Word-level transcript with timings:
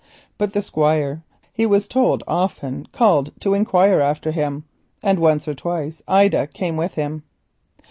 But 0.39 0.53
the 0.53 0.63
Squire, 0.63 1.21
he 1.53 1.67
was 1.67 1.87
told, 1.87 2.23
often 2.27 2.87
called 2.91 3.33
to 3.41 3.53
inquire 3.53 4.01
after 4.01 4.31
him, 4.31 4.63
and 5.03 5.19
once 5.19 5.47
or 5.47 5.53
twice 5.53 6.01
Ida 6.07 6.47
came 6.47 6.75
with 6.75 6.95
him. 6.95 7.21